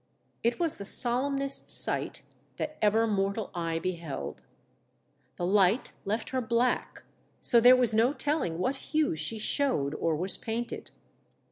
It 0.43 0.59
was 0.59 0.77
the 0.77 0.83
solemnest 0.83 1.69
sight 1.69 2.23
that 2.57 2.75
ever 2.81 3.05
mortal 3.05 3.51
eye 3.53 3.77
beheld. 3.77 4.41
The 5.35 5.45
light 5.45 5.91
left 6.05 6.29
her 6.31 6.41
black, 6.41 7.03
so 7.39 7.59
there 7.59 7.75
was 7.75 7.93
no 7.93 8.11
telling 8.11 8.57
what 8.57 8.77
hue 8.77 9.15
she 9.15 9.37
showed 9.37 9.93
or 9.93 10.15
was 10.15 10.39
painted. 10.39 10.89